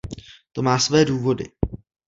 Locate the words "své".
0.79-1.05